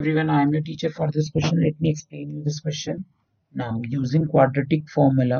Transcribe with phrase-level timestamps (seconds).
[0.00, 3.04] everyone i am your teacher for this question let me explain you this question
[3.60, 5.38] now using quadratic formula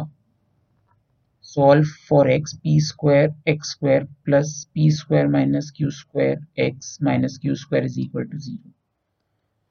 [1.41, 7.39] solve for x p square x square plus p square minus q square x minus
[7.39, 8.73] q square is equal to zero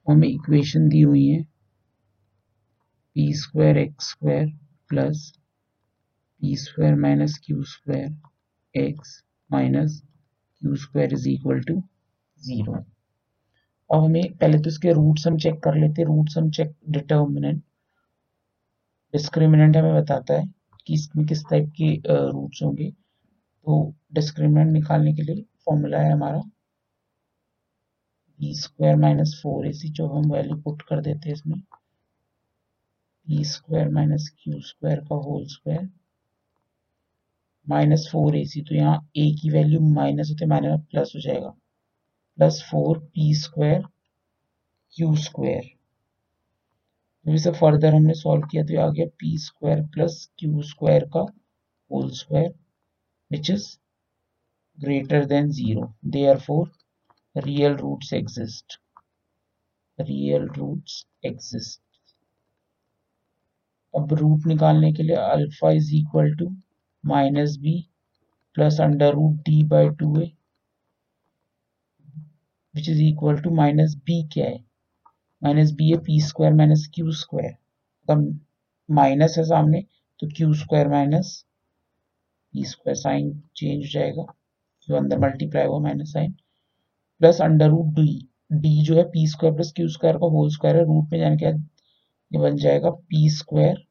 [0.08, 1.44] हमें equation दी हुई है
[3.16, 4.48] p square x square
[4.90, 5.22] plus
[6.40, 8.10] p square minus q square
[8.74, 9.22] x
[9.54, 10.02] minus
[10.60, 11.82] q square is equal to
[12.50, 12.84] zero
[13.91, 17.61] अब हमें पहले तो इसके roots हम चेक कर लेते हैं। रूट्स हम चेक डिटर्मिनेंट
[19.13, 20.45] डिस्क्रिमिनेंट हमें बताता है
[20.87, 26.41] कि इसमें किस टाइप के रूट्स होंगे। तो डिस्क्रिमिनेंट निकालने के लिए फॉर्मूला है हमारा
[28.39, 31.59] B square minus four A C जो हम वैल्यू पुट कर देते हैं इसमें।
[33.27, 35.89] B square minus Q square का whole square
[37.67, 41.53] minus four A C तो यहाँ ए की वैल्यू माइनस होते माइनस प्लस हो जाएगा।
[42.41, 43.81] Plus four P square
[44.93, 45.63] Q square
[47.25, 51.19] जब इसे फर्दर हमने सॉल्व किया तो आ गया P square plus Q square का
[51.91, 52.49] whole square
[53.31, 53.67] which is
[54.77, 56.71] greater than zero there four
[57.35, 58.79] real roots exist
[59.99, 61.81] real roots exist
[63.93, 66.53] अब रूट निकालने के लिए alpha is equal to
[67.03, 67.79] minus B
[68.55, 70.31] plus under root D by two A
[72.75, 74.57] which is equal to minus B क्या है
[75.41, 77.55] minus B है P square minus Q square
[78.89, 79.81] minus है सामने
[80.19, 81.33] तो Q square minus
[82.53, 84.25] P square sign change हो जाएगा।
[84.87, 86.31] जो अंदर मल्टीप्लाई हुआ minus sign
[87.21, 88.07] plus under root D
[88.53, 91.37] D जो है P square plus Q square का होल स्क्वायर है रूट में जाने
[91.37, 93.85] के ये बन जाएगा P square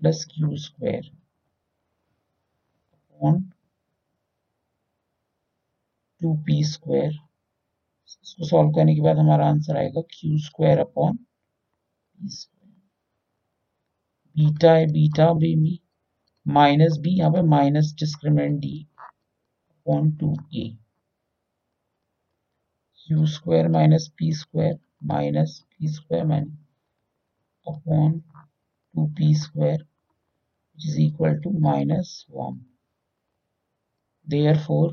[0.00, 1.10] plus Q square
[6.20, 7.18] two P square
[8.06, 11.18] इसको सॉल्व करने के बाद हमारा आंसर आएगा क्यू स्क्वायर अपॉन
[14.36, 15.78] बीटा है बीटा भी मी
[16.46, 18.76] माइनस बी यहाँ पे minus discriminant D
[19.70, 20.68] upon two A
[22.98, 26.58] Q square minus P square minus P square minus
[27.66, 29.86] upon two P square
[30.78, 32.60] is equal to minus 1
[34.26, 34.90] therefore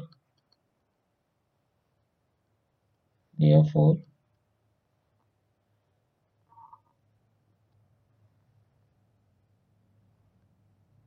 [3.42, 3.98] Therefore,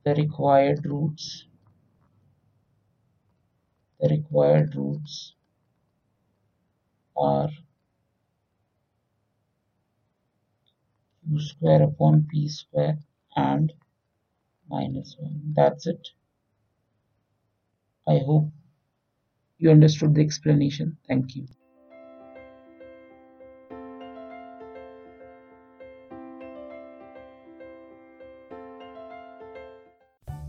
[0.05, 1.47] the required roots.
[4.00, 5.34] The required roots
[7.17, 7.50] are
[11.28, 12.99] q square upon p square
[13.37, 13.73] and
[14.69, 16.09] minus 1 that's it.
[18.09, 18.50] I hope
[19.59, 20.99] you understood the explanation.
[21.06, 21.47] Thank you